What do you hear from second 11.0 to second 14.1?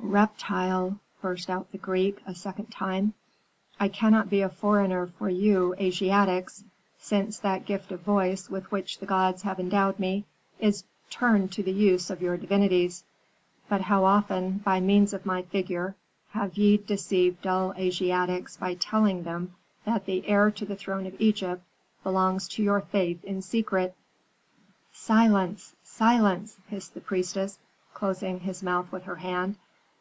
turned to the use of your divinities. But how